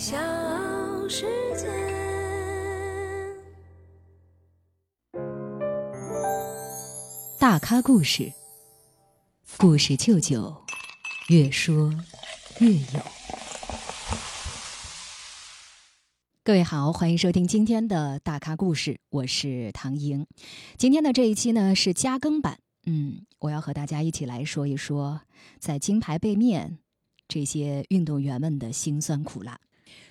[0.00, 0.16] 小
[1.10, 1.68] 世界。
[7.38, 8.32] 大咖故事，
[9.58, 10.56] 故事舅舅，
[11.28, 11.92] 越说
[12.60, 13.02] 越有。
[16.42, 20.26] 各位好，欢迎收听今天的大咖故事，我是唐莹。
[20.78, 25.20] 今天的这一期呢是加更版，嗯，我要和大家一起来说一说
[25.58, 26.78] 在金牌背面
[27.28, 29.60] 这些运动员们的辛酸苦辣。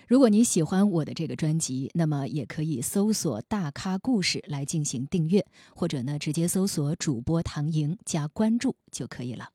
[0.09, 5.45] 如果你喜欢我的这个专辑，那么也可以搜索“大咖故事”来进行订阅，
[5.75, 9.49] 或者呢直接搜索主播唐莹加关注就可以了。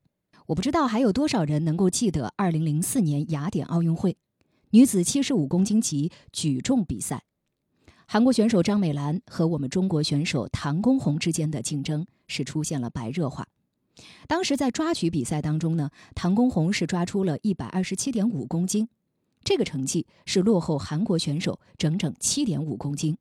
[0.46, 4.16] 我不知道还有多少人能够记得2004年雅典奥运会
[4.70, 7.24] 女子75公斤级举重比赛，
[8.06, 13.48] 韩国选手张美兰和我们中国选手唐功红之间的竞争是出现了白热化。
[14.28, 18.88] 当时在抓举比赛当中呢，唐功红是抓出了一百二十七点五公斤。
[19.44, 23.16] 这个成绩是落后韩国选手整整七点五公斤。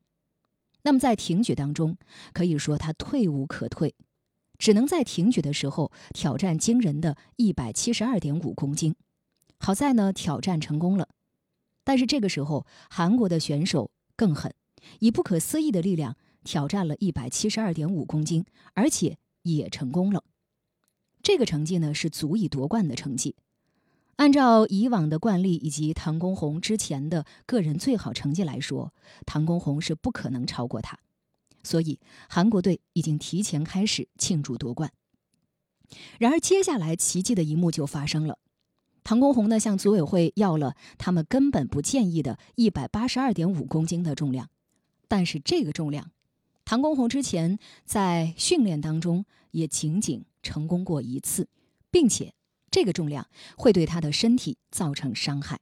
[0.83, 1.97] 那么在挺举当中，
[2.33, 3.93] 可以说他退无可退，
[4.57, 8.95] 只能在挺举的时候挑战惊人的一百七十二点五公斤。
[9.59, 11.09] 好在呢，挑战成功了。
[11.83, 14.53] 但是这个时候，韩国的选手更狠，
[14.99, 20.23] 以不可思议的力量挑战了一百七十二点五公斤，而且也成功了。
[21.21, 23.35] 这个成绩呢，是足以夺冠的成绩。
[24.17, 28.93] 按照以往的惯例以及唐功红之前的个人最好成绩来说，
[29.25, 30.99] 唐功红是不可能超过他，
[31.63, 34.93] 所以韩国队已经提前开始庆祝夺冠。
[36.19, 38.37] 然而，接下来奇迹的一幕就发生了，
[39.03, 44.49] 唐功红呢向组委会要了他们根本不建议的一百八十二点五公斤的重量，
[45.07, 46.11] 但是这个重量，
[46.63, 51.49] 唐功红之前在训练当中也仅仅成功过一次，
[51.89, 52.35] 并且。
[52.73, 55.59] 这个重量会对他的身体造成伤害，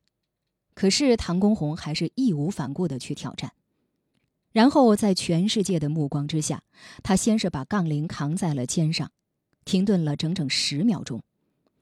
[0.73, 3.51] 可是唐功红还是义无反顾地去挑战。
[4.53, 6.63] 然后在全世界的目光之下，
[7.03, 9.11] 他先是把杠铃扛在了肩上，
[9.65, 11.21] 停顿了整整十秒钟。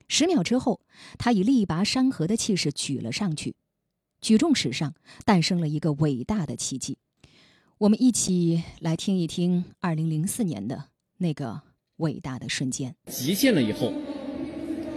[0.08, 0.81] 十秒之后，
[1.20, 3.56] 他以力拔山河的气势举了上去。
[4.22, 6.98] 举重史上诞生了一个伟大的奇迹。
[7.78, 10.86] 我们一起来听一听2004年的
[11.18, 11.62] 那个
[11.98, 12.96] 伟大的瞬间。
[13.06, 13.94] 极限了以后。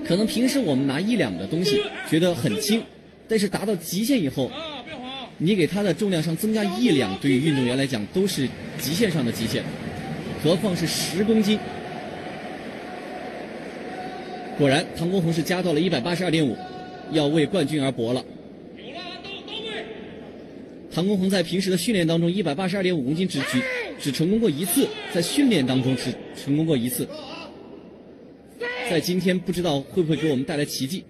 [0.06, 1.80] 可能平时我们拿一两的东西
[2.10, 2.82] 觉得很轻，
[3.28, 4.50] 但是达到极限以后，
[5.38, 8.48] 你给它的重量上增加一两，对于运动员来讲都是
[8.78, 9.62] 极限上的极限，
[10.42, 11.58] 何况是十公斤。
[14.58, 16.56] 果然，唐国红是加到了一百八十二点五，
[17.10, 18.22] 要为冠军而搏了。
[20.94, 23.62] 唐国红在平时的训练当中，一百八十二点五公斤只举
[23.98, 27.08] 只成功过一次，在训练当中只成功过一次。
[28.90, 31.04] 在今天不知道会不会给我们带来奇迹？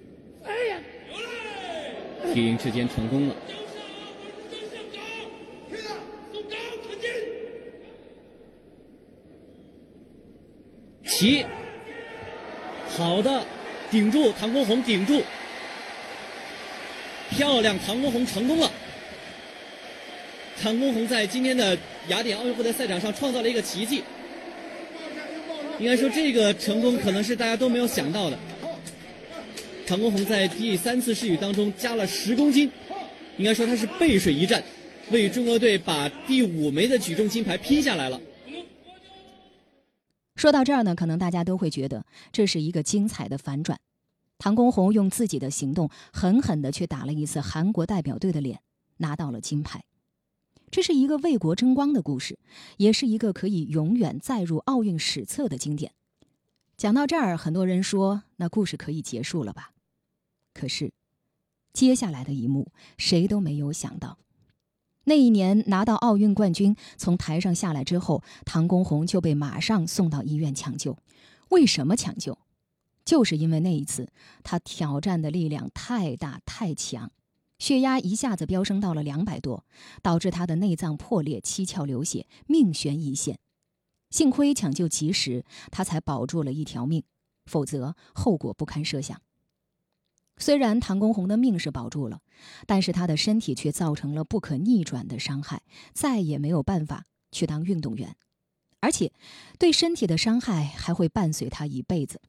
[2.33, 3.37] 体育之间成功了，
[11.05, 11.45] 起，
[12.89, 13.45] 好的，
[13.91, 15.23] 顶住，唐国红顶住，
[17.29, 18.71] 漂亮，唐国红成功了。
[20.63, 21.77] 唐国红在今天的
[22.09, 24.03] 雅典奥运会的赛场上创造了一个奇迹。
[25.83, 28.39] 应该说，这个成功可能是大家都没有想到的。
[29.85, 32.71] 唐功红在第三次试举当中加了十公斤，
[33.37, 34.63] 应该说他是背水一战，
[35.11, 38.21] 为中国队把第五枚的举重金牌拼下来了。
[40.37, 43.77] 说到这儿呢，可能大家都会觉得这是一个精彩的反转。
[44.39, 48.61] 唐功红用自己的行动狠狠地去打了一次韩国代表队的脸，
[48.99, 49.83] 拿到了金牌。
[50.73, 52.39] 这是一个为国争光的故事，
[52.79, 55.93] 也是一个可以永远载入奥运史册的经典。
[56.79, 59.73] 讲到这儿，很多人说那故事可以结束了吧？
[60.55, 60.95] 可是，
[61.75, 64.17] 接下来的一幕谁都没有想到。
[65.05, 70.97] 那一年拿到奥运冠军，从台上下来之后，唐功红就被马上送到医院抢救。
[71.51, 72.39] 为什么抢救？
[73.05, 74.11] 就是因为那一次
[74.43, 77.13] 他挑战的力量太大太强。
[77.63, 79.65] 血压一下子飙升到了两百多，
[80.03, 83.39] 导致他的内脏破裂、七窍流血，命悬一线。
[84.11, 87.05] 幸亏抢救及时，他才保住了一条命，
[87.47, 89.23] 否则后果不堪设想。
[90.39, 92.19] 虽然唐功红的命是保住了，
[92.67, 95.63] 但是他的身体却造成了不可逆转的伤害，
[95.93, 98.17] 再也没有办法去当运动员，
[98.81, 99.13] 而且
[99.61, 102.21] 对身体的伤害还会伴随他一辈子。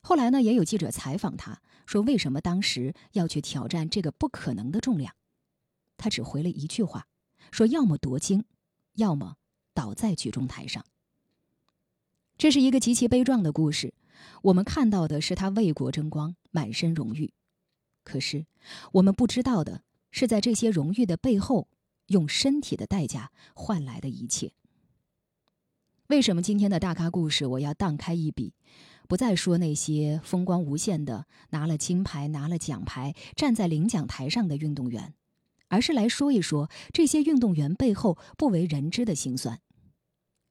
[0.00, 1.60] 后来呢，也有记者采访他。
[1.88, 5.14] 说为什么当时要去挑战这个不可能的重量？
[5.96, 7.06] 他只回了一句话：
[7.50, 8.44] 说要么夺金，
[8.96, 9.36] 要么
[9.72, 10.84] 倒在举重台上。
[12.36, 13.94] 这是一个极其悲壮的故事。
[14.42, 17.32] 我们看到的是他为国争光，满身荣誉。
[18.04, 18.44] 可是
[18.92, 21.68] 我们不知道的是在这些荣誉的背后，
[22.08, 24.52] 用身体的代价换来的一切。
[26.08, 28.52] 为什么今天的大咖故事我要荡开一笔，
[29.08, 35.14] 不再说那些风光无限的拿了金牌、拿了奖牌、站在领奖台上的运动员，
[35.68, 39.60] 而是来说一说这些运动员背后不为人知的辛酸？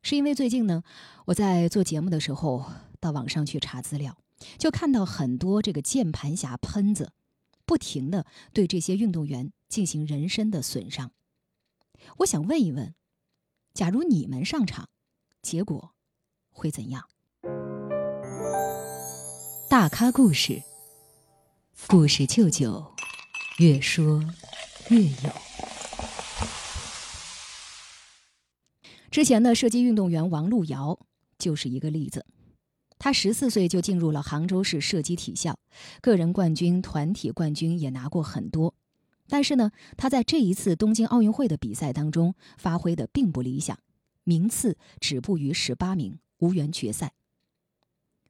[0.01, 0.83] 是因为最近呢，
[1.25, 2.65] 我在做节目的时候
[2.99, 4.17] 到网上去查资料，
[4.57, 7.11] 就看到很多这个键盘侠喷子，
[7.65, 11.11] 不停的对这些运动员进行人身的损伤。
[12.17, 12.95] 我想问一问，
[13.73, 14.89] 假如你们上场？
[15.43, 15.91] 结果
[16.49, 17.07] 会怎样？
[19.69, 20.63] 大咖故事，
[21.87, 22.85] 故事舅舅，
[23.59, 24.23] 越说
[24.89, 25.31] 越有。
[29.11, 30.97] 之前的射击运动员王璐瑶
[31.37, 32.25] 就是一个例子。
[32.97, 35.59] 他十四岁就进入了杭州市射击体校，
[35.99, 38.73] 个人冠军、团体冠军也拿过很多。
[39.27, 43.77] 但是呢，他在这一次东京奥运会的比赛当中发挥的并不理想。
[44.23, 47.11] 名次止步于十八名，无缘决赛。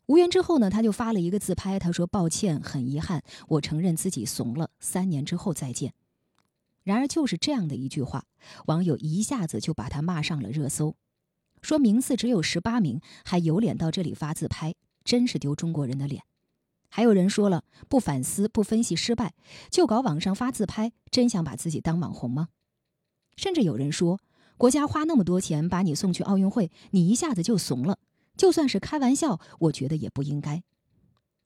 [0.08, 4.70] 无缘之后呢，他就发了一个自拍，他说：“抱歉，很遗憾，我承认自己怂了。
[4.80, 5.94] 三年之后再见。”
[6.84, 8.26] 然而，就是这样的一句话，
[8.68, 10.96] 网友一下子就把他骂上了热搜，
[11.62, 14.74] 说名次只有十八名，还有脸到这里发自拍，
[15.04, 16.24] 真是丢中国人的脸。
[16.90, 19.34] 还有人说了，不反思，不分析失败，
[19.70, 22.48] 就搞网上发自拍，真想把自己当网红吗？
[23.36, 24.20] 甚至有人说。
[24.56, 28.00] 国家花那么多钱把你送去奥运会，你一下子就怂了。
[28.38, 30.64] 就算是开玩笑，我觉得也不应该，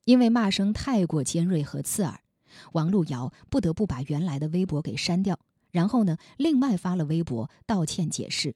[0.04, 2.20] 因为骂声太过尖锐和刺耳，
[2.72, 5.38] 王璐瑶不得不把原来的微博给删掉，
[5.70, 8.54] 然后呢，另外发了微博道歉解释。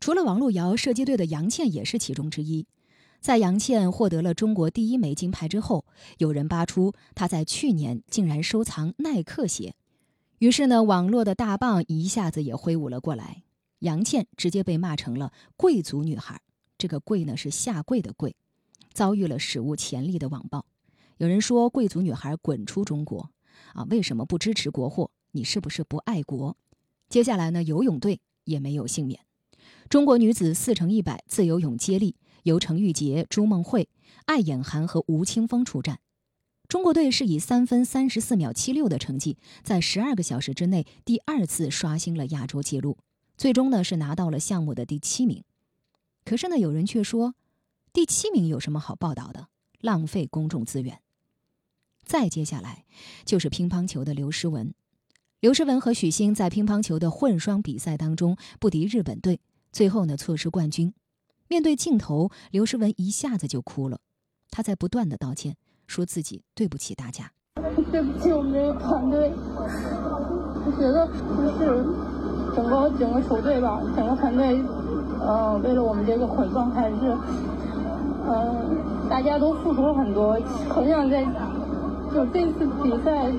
[0.00, 2.66] 除了王璐瑶，射击队的杨倩也是其中之一。
[3.20, 5.86] 在杨倩获得了中国第一枚金牌之后，
[6.18, 9.74] 有人扒出她在去年竟然收藏耐克鞋。
[10.40, 13.44] 于是呢，网络的大棒一下子也挥舞了过来，
[13.78, 16.42] 杨倩直接被骂成了贵族女孩。
[16.84, 18.36] 这个“跪”呢是下跪的“跪”，
[18.92, 20.66] 遭遇了史无前例的网暴。
[21.16, 23.30] 有人说：“贵族女孩滚出中国！”
[23.72, 25.10] 啊，为什么不支持国货？
[25.30, 26.58] 你是不是不爱国？
[27.08, 29.20] 接下来呢，游泳队也没有幸免。
[29.88, 33.88] 中国女子四乘一百自由泳接力由程玉洁、朱梦慧、
[34.26, 36.00] 艾衍涵和吴青峰出战。
[36.68, 42.98] 中国队是以三分三十四秒七六的成绩，在十二个小时之内第二次刷新了亚洲纪录，
[43.38, 45.42] 最终呢是拿到了项目的第七名。
[46.24, 47.34] 可是呢，有人却说，
[47.92, 49.48] 第七名有什么好报道的？
[49.80, 51.00] 浪费公众资源。
[52.04, 52.84] 再接下来
[53.24, 54.72] 就是乒乓球的刘诗雯，
[55.40, 59.40] 刘诗雯和许昕在乒乓球的混双比赛当中不敌日本队，
[59.72, 60.92] 最后呢错失冠军。
[61.48, 64.00] 面对镜头，刘诗雯一下子就哭了，
[64.50, 65.56] 她在不断的道歉。
[65.86, 67.30] 说自己对不起大家，
[67.92, 69.30] 对不起我们这个团队。
[70.64, 71.06] 我觉得
[71.36, 74.56] 就是整个整个球队吧，整个团队，
[75.20, 77.16] 呃，为了我们这个混双还是，
[78.26, 78.54] 呃，
[79.08, 80.38] 大家都付出了很多，
[80.68, 81.24] 很想在
[82.12, 83.30] 就这次比赛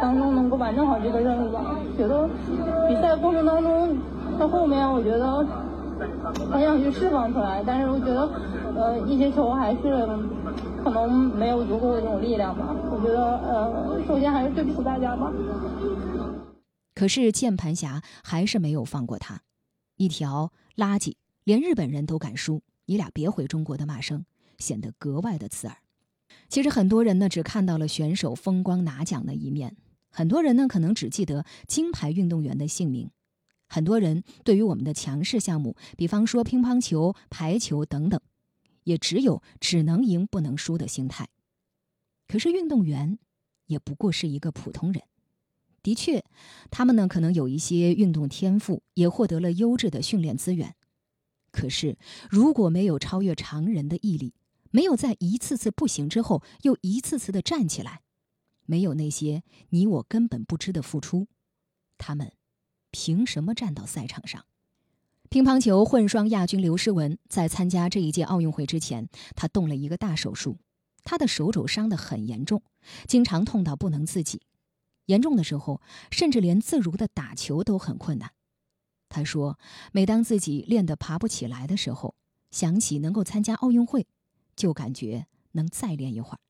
[0.00, 1.76] 当中能够完成好这个任务吧。
[1.96, 2.28] 觉得
[2.88, 3.96] 比赛过程当中
[4.38, 5.46] 到后面，我觉得
[6.50, 8.28] 很想去释放出来，但是我觉得，
[8.74, 10.08] 呃，一些球还是。
[10.84, 15.32] 可能没有足够的这种力量吧，我觉得，呃，首先还是对不起大家吧。
[16.94, 19.40] 可是键盘侠还是没有放过他，
[19.96, 21.14] 一条垃圾，
[21.44, 24.24] 连日本人都敢输，你俩别回中国的骂声
[24.58, 25.78] 显得格外的刺耳。
[26.48, 29.76] 其实很多人呢只看到了选手风光拿奖的一面，
[30.10, 33.10] 很多人呢可能只记得金牌运动员的姓名，
[33.68, 38.20] 很多人对于我们的强势项目，比方说乒乓球、排球等等。
[38.84, 41.26] 也只有只能赢不能输的心态，
[42.28, 43.18] 可是运动员
[43.64, 45.02] 也不过是一个普通人。
[45.84, 46.24] 的确，
[46.70, 50.74] 他们呢可能有一些运动天赋，也获得了优质的训练资源。
[51.52, 51.98] 可是，
[52.30, 54.34] 如果没有超越常人的毅力，
[54.70, 58.00] 没有在一次次不行之后又一次次的站起来，
[58.64, 61.28] 没有那些你我根本不知的付出，
[61.98, 62.32] 他们
[62.90, 64.46] 凭什么站到赛场上？
[65.28, 70.56] 乒乓球混双亚军刘诗雯在参加这一届奥运会之前，她动了一个大手术，
[71.04, 72.62] 她的手肘伤得很严重，
[73.06, 74.40] 经常痛到不能自己，
[75.06, 75.80] 严重的时候
[76.10, 78.32] 甚至连自如的打球都很困难。
[79.08, 79.58] 他说
[79.92, 82.14] ：“每当自己练得爬不起来的时候，
[82.50, 84.06] 想起能够参加奥运会，
[84.56, 86.40] 就感觉能再练一会儿。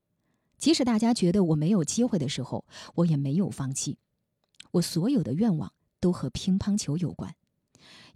[0.56, 3.98] 即使大家觉得我没有机会的时候，我也没有放弃。
[4.70, 7.34] 我所有的愿望都和乒乓球有关。”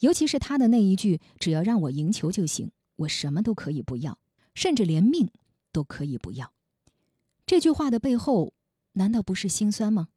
[0.01, 4.19] 尤其是他的那一句“只要让我赢球就行，我什么都可以不要，
[4.55, 5.29] 甚至连命
[5.73, 6.53] 都可以不要”，
[7.45, 8.55] 这句话的背后，
[8.93, 10.09] 难道不是心酸吗？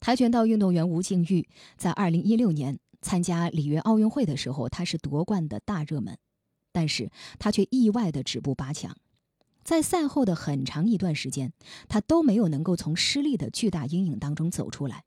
[0.00, 6.16] 跆拳道运动员吴静钰在2016年参加里约奥运会的时候，她是夺冠的大热门，
[6.72, 8.96] 但是她却意外的止步八强。
[9.62, 11.52] 在赛后的很长一段时间，
[11.86, 15.04] 她都没有能够从失利的巨大阴影当中走出来。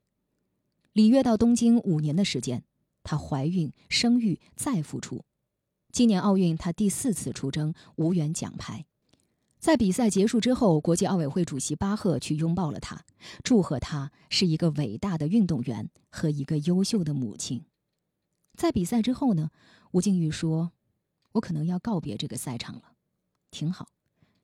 [0.92, 2.62] 里约到东京五年的时间，
[3.02, 5.24] 她怀孕、生育再复出。
[5.90, 8.86] 今年奥运，她第四次出征，无缘奖牌。
[9.64, 13.02] 在比赛结束之后，国际奥委会主席巴赫去拥抱了她，
[13.42, 17.64] 祝贺她是一个伟大的运动员和一个优秀的母亲。
[18.58, 19.50] 在比赛之后呢，
[19.92, 20.72] 吴静钰说
[21.32, 22.92] ：“我可能要告别这个赛场了，
[23.50, 23.88] 挺好。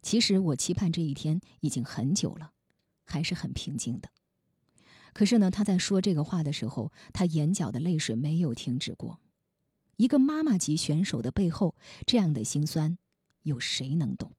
[0.00, 2.52] 其实我期盼这一天已经很久了，
[3.04, 4.08] 还是很平静的。”
[5.12, 9.20] 可是呢，他在说这个话的时候，他眼角的泪水没有停止过。
[9.98, 12.96] 一个妈妈级选手的背后，这样的心酸，
[13.42, 14.32] 有谁能懂？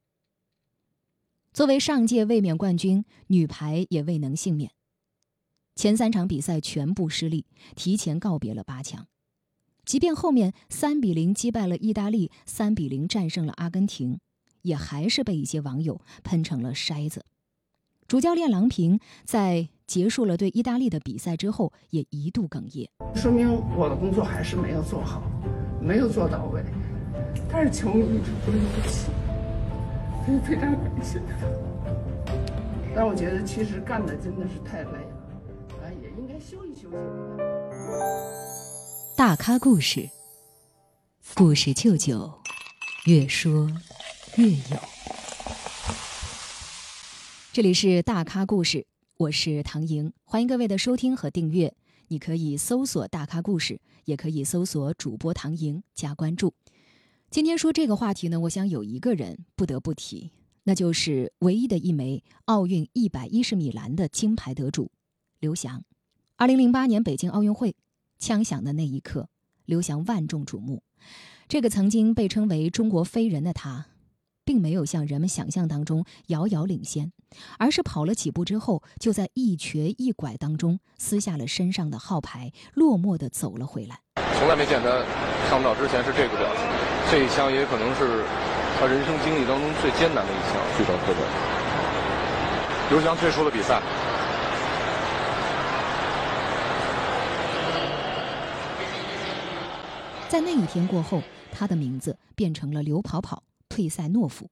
[1.54, 4.72] 作为上届卫冕冠军，女排也未能幸免。
[5.76, 9.08] 前三场比赛全部失利，提前告别了八强。
[9.84, 14.22] 即便后面三比零击败了意大利，三比零战胜了阿根廷，
[14.62, 17.26] 也还是被一些网友喷成了筛子。
[18.08, 25.22] 主教练郎平在结束了对意大利的比赛之后，也一度哽咽，说明我的工作还是没有做好，
[25.82, 26.64] 没有做到位。
[27.52, 29.08] 但是球迷一直不离不弃，
[30.46, 31.22] 非常感谢。
[32.96, 35.00] 但我觉得其实干的真的是太累了，
[35.82, 36.98] 啊，也应该休息休息。
[39.16, 40.10] 大咖故事，
[41.36, 42.32] 故事舅舅，
[43.06, 43.70] 越说
[44.36, 44.78] 越有。
[47.54, 48.86] 这里是大咖故事，
[49.18, 51.74] 我是唐莹，欢迎各位的收听和订阅。
[52.08, 56.54] 你可以搜索“大咖故事”，也可以搜索主播唐莹加关注。
[57.32, 60.32] 今天说这个话题呢，我想有一个人不得不提，
[60.64, 64.92] 那就是唯一的一枚奥运一百一十米栏的金牌得主
[65.40, 65.82] 刘翔。
[66.36, 67.74] 二零零八年北京奥运会
[68.20, 69.30] 枪响的那一刻，
[69.64, 70.84] 刘翔万众瞩目。
[71.48, 73.86] 这个曾经被称为“中国飞人”的他。
[74.44, 77.14] 并没有像人们想象当中遥遥领先，
[77.60, 84.02] 而是跑了几步之后，就在一瘸一拐当中撕下了身上的号牌，落寞地走了回来。
[84.42, 84.90] 从来没见他
[85.48, 86.66] 上不了之前是这个表情，
[87.12, 88.26] 这一枪也可能是
[88.80, 91.22] 他人生经历当中最艰难的一枪，非常挫折。
[92.90, 93.80] 刘翔退出了比赛。
[100.28, 101.22] 在那一天过后，
[101.52, 103.44] 他的名字变成了刘跑跑。
[103.70, 104.50] 退赛懦夫，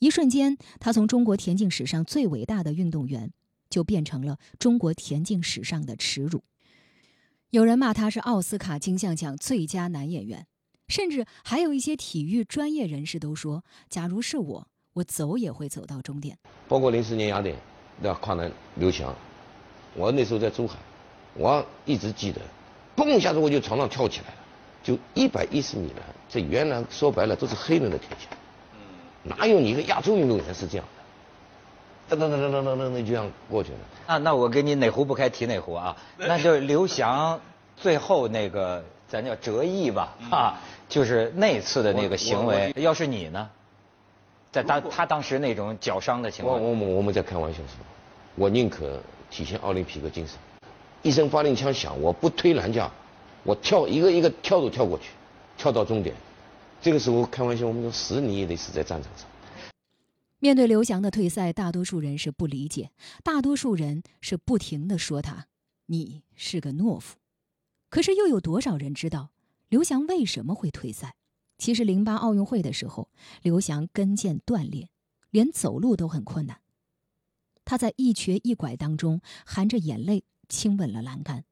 [0.00, 3.30] 一瞬间，他从中国田径史上最伟大的运动员，
[3.70, 6.42] 就变成了中国田径史上的耻辱。
[7.50, 10.46] 有人骂他是奥斯卡金像奖最佳男演员，
[10.86, 16.38] 甚至还有一些体育专业人士都说：“假如是我，我走也会走到终点。”
[16.68, 17.56] 包括零四年雅典，
[18.00, 19.12] 那跨栏刘翔，
[19.96, 20.78] 我那时候在珠海，
[21.34, 22.40] 我一直记得，
[22.94, 24.34] 嘣一下子我就床上跳起来了。
[24.84, 28.28] 就一百一十米栏，这原来说白了都是黑人的天下，
[29.24, 30.99] 哪有你一个亚洲运动员是这样的？
[32.16, 33.78] 噔噔噔噔噔噔噔，就这样过去了。
[34.06, 35.96] 啊，那我给你哪壶不开提哪壶啊？
[36.18, 37.40] 那就是刘翔
[37.76, 42.72] 最后那个咱叫折翼吧，啊，就是那次的那个行为。
[42.76, 43.48] 要是你呢，
[44.50, 47.76] 在当他当时那种脚伤的情况，我我我们在开玩笑说，
[48.34, 48.98] 我宁可
[49.30, 50.36] 体现奥林匹克精神，
[51.02, 52.90] 一声发令枪响，我不推栏架。
[53.42, 55.04] 我跳一个一个跳都跳过去，
[55.56, 56.14] 跳到终点。
[56.82, 59.26] 这个时候开玩笑，我们说死你也得死在战场上。
[60.40, 62.90] 面对刘翔的退赛，大多数人是不理解，
[63.22, 65.46] 大多数人是不停的说他
[65.86, 67.18] ：“你是个懦夫。”
[67.90, 69.32] 可是又有多少人知道
[69.68, 71.14] 刘翔为什么会退赛？
[71.58, 73.10] 其实零八奥运会的时候，
[73.42, 74.88] 刘翔跟腱断裂，
[75.30, 76.62] 连走路都很困难。
[77.66, 81.44] 他在一瘸一拐当中，含着眼泪亲吻了栏杆。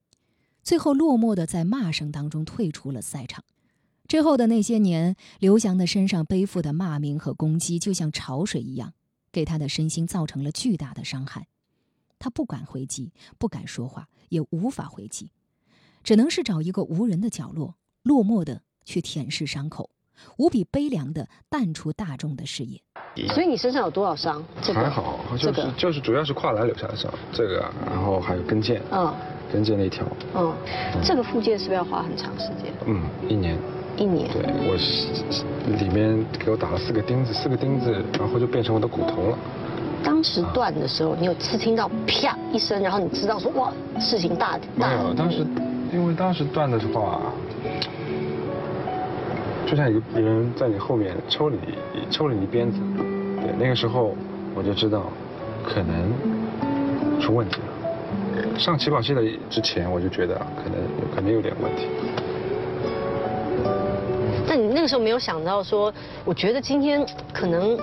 [0.63, 3.45] 最后落寞的在骂声当中退出了赛场。
[4.09, 8.95] 之后的那些年，刘翔的身上背负的骂名和攻击，就像潮水一样，
[9.31, 11.47] 给他的身心造成了巨大的伤害。
[12.19, 15.31] 他不敢回击，不敢说话，也无法回击，
[16.03, 19.91] 只能是找一个无人的角落，落寞的去舔舐伤口，
[20.39, 22.83] 无比悲凉的淡出大众的视野。
[23.35, 24.43] 所以你身上有多少伤？
[24.73, 28.81] 还好，就是就是主要是跨栏留下的伤，这个，然后还有跟腱。
[28.91, 29.15] 嗯。
[29.51, 30.55] 跟腱那条，嗯，
[31.03, 32.71] 这个复健是不是要花很长时间？
[32.87, 33.59] 嗯，一年。
[33.99, 34.29] 一年。
[34.31, 34.77] 对，我
[35.77, 39.39] 里面给我打了四个钉子，四个钉子，然后就变成我的骨头了。
[40.03, 44.89] 当时断的时候，你有是听到啪一声，然后你知道说哇，事情大大。
[44.89, 45.45] 没有，当时
[45.93, 47.21] 因为当时断的话，
[49.67, 51.59] 就像一个人在你后面抽你
[52.11, 52.79] 抽了你鞭子，
[53.43, 54.15] 对，那个时候
[54.55, 55.03] 我就知道
[55.65, 56.13] 可能
[57.21, 58.59] 出问题了。
[58.59, 60.79] 上起跑线的之前，我就觉得可能
[61.15, 61.87] 可能有点问题。
[64.49, 65.93] 那你那个时候没有想到说，
[66.25, 67.79] 我觉得今天可能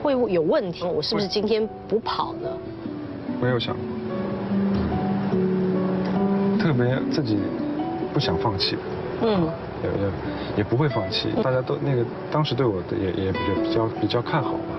[0.00, 2.48] 会有问题，我是不是今天不跑呢？
[3.40, 3.74] 没有想，
[6.60, 7.36] 特别自己
[8.14, 8.76] 不想放弃。
[9.22, 9.48] 嗯。
[9.82, 10.10] 也也
[10.58, 14.78] 也不会放弃，大家都那个当时对我的也也比较比较比较看好吧，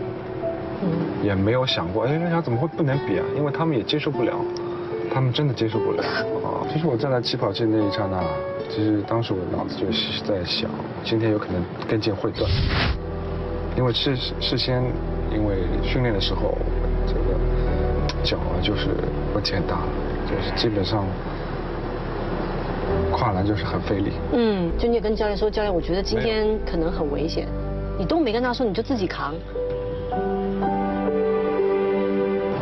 [0.81, 0.87] 嗯，
[1.21, 3.25] 也没有想过，哎，人家怎么会不能比啊？
[3.35, 4.33] 因为他们也接受不了，
[5.11, 6.03] 他们真的接受不了
[6.43, 6.61] 啊。
[6.71, 8.23] 其实我站在起跑线那一刹那，
[8.69, 10.69] 其实当时我脑子就是在想，
[11.03, 12.49] 今天有可能跟腱会断，
[13.75, 14.83] 因为事事先
[15.31, 16.57] 因为训练的时候，
[17.07, 17.39] 这个
[18.23, 18.89] 脚啊就是
[19.33, 19.79] 问题很大，
[20.29, 21.05] 就是基本上。
[23.11, 24.11] 跨栏就是很费力。
[24.33, 27.47] 嗯，就你也跟教练说，教练，我觉得今天可能很危险。
[27.97, 29.33] 你都没跟他说，你就自己扛。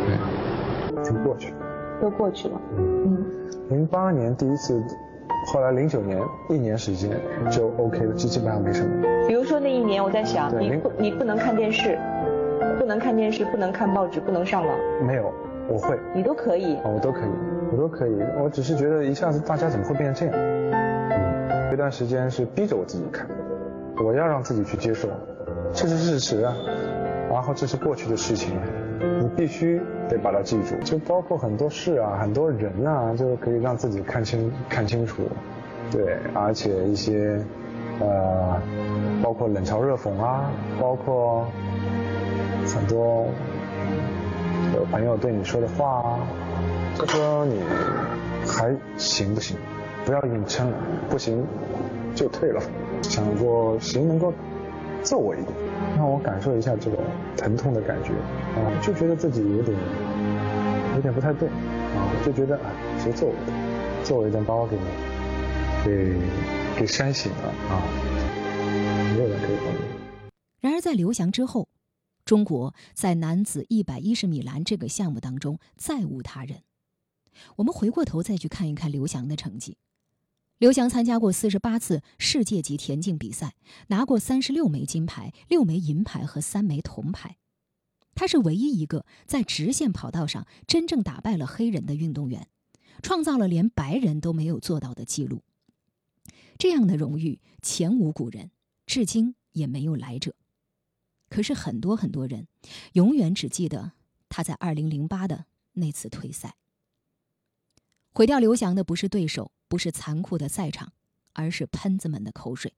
[0.05, 1.70] 对，就过去了。
[2.01, 2.61] 都过去了。
[2.77, 3.25] 嗯。
[3.69, 4.83] 零八年第一次，
[5.47, 7.11] 后来零九年一年时间
[7.49, 8.89] 就 OK 了，就基本上没什么。
[9.27, 11.97] 比如说那一年，我在想，你不你不能看电视，
[12.77, 14.75] 不能看电视，不能看报纸，不能上网。
[15.05, 15.31] 没有。
[15.69, 17.31] 我会，你都可以，我都可以，
[17.71, 18.17] 我都可以。
[18.43, 20.35] 我只是觉得一下子大家怎么会变成这样？
[20.35, 23.25] 嗯，这段时间是逼着我自己看，
[24.03, 25.07] 我要让自己去接受，
[25.71, 26.53] 这是事实啊。
[27.29, 28.59] 然后这是过去的事情，
[29.21, 30.75] 你必须得把它记住。
[30.83, 35.23] 就包括很多事啊，很多人啊，就可以让自己看清看清楚。
[35.91, 37.39] 对，而且一些
[37.99, 38.61] 呃，
[39.21, 41.45] 包括冷嘲热讽啊，包括
[42.73, 43.25] 很多。
[44.73, 46.19] 有朋友对你说的话啊，
[46.95, 47.61] 就说你
[48.47, 49.57] 还行不行？
[50.05, 50.71] 不要硬撑，
[51.09, 51.45] 不行
[52.15, 52.61] 就退了。
[53.01, 54.33] 想过谁能够
[55.03, 55.53] 揍我一顿，
[55.97, 56.99] 让我感受一下这种
[57.35, 58.11] 疼痛的感觉
[58.59, 59.77] 啊，就觉得自己有点
[60.95, 63.57] 有点不太对啊，就觉得啊，谁揍我一点，
[64.03, 64.77] 揍我一顿把我给
[65.83, 66.15] 给
[66.79, 67.83] 给扇醒了啊，
[69.15, 69.79] 没有人可以帮你。
[70.61, 71.67] 然而在刘翔之后。
[72.23, 76.59] 中国在男子一百一十米栏这个项目当中再无他人。
[77.57, 79.75] 我们回过头再去看一看刘翔的成绩。
[80.61, 83.55] 刘翔参加过四十八次世界级田径比赛，
[83.87, 87.37] 拿过三十六枚金牌、六枚银牌和三枚铜牌。
[88.13, 92.47] 他是唯一一个在直线跑道上真正打败了黑人的运动员，
[93.01, 95.41] 创造了连白人都没有做到的记录。
[96.59, 98.51] 这样的荣誉前无古人，
[98.85, 100.35] 至今也没有来者。
[101.27, 102.47] 可是很多很多人，
[102.93, 103.93] 永远只记得
[104.29, 106.57] 他在二零零八的那次退赛。
[108.11, 110.91] 毁掉刘翔的不是对手，不是残酷的赛场，
[111.31, 112.73] 而是喷子们的口水。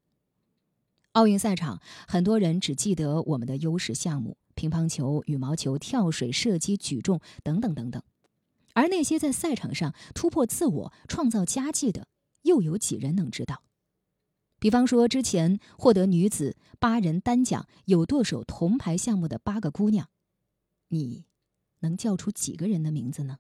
[1.14, 8.04] 奥运赛场，很多人只记得我们的优势项目：乒乓球、羽毛球、跳水、射击、举重等等等等。
[8.74, 12.08] 而那些在赛场上突破自我、创造佳绩的，
[12.44, 13.64] 又有几人能知道？
[14.60, 20.10] 比方说，之前获得女子八人单桨有舵手铜牌项目的八个姑娘，
[20.90, 21.26] 你
[21.80, 23.40] 能叫出几个人的名字呢？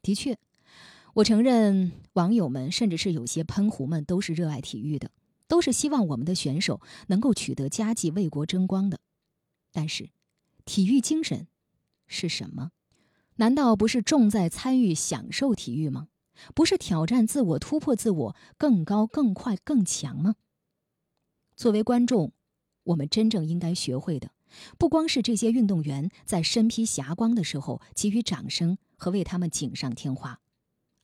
[0.00, 0.38] 的确，
[1.14, 5.10] 我承认，网友们甚至是有些喷壶们都是热爱体育的，
[5.46, 8.98] 都是希望我们的选手能够取得佳绩、为国争光的。
[9.72, 10.08] 但是，
[10.64, 11.48] 体育精神
[12.06, 12.70] 是什么？
[13.36, 16.08] 难道不是重在参与、享受体育吗？
[16.54, 20.36] 不是挑战自我、突破自我、更高、更快、更强吗？
[21.54, 22.32] 作为观众，
[22.84, 24.30] 我们真正应该学会的，
[24.78, 30.40] 不光是这些运动员在身披霞光的时候给予掌声和为他们锦上添花，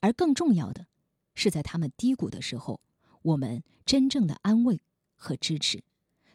[0.01, 0.87] 而更重要的，
[1.35, 2.81] 是在他们低谷的时候，
[3.23, 4.81] 我们真正的安慰
[5.15, 5.83] 和支持，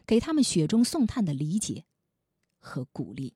[0.06, 1.84] 给他们雪中送炭的理解
[2.58, 3.34] 和鼓励。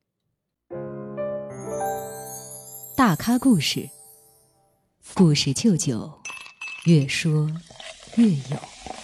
[2.96, 3.88] 大咖故事。
[5.14, 6.20] 故事舅舅，
[6.84, 7.50] 越说
[8.16, 8.97] 越有。